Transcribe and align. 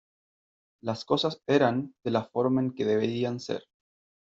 Las 0.81 1.05
cosas 1.05 1.43
eran 1.45 1.93
de 2.03 2.09
la 2.09 2.23
forma 2.25 2.59
en 2.61 2.73
que 2.73 2.85
deberían 2.85 3.39
ser 3.39 3.65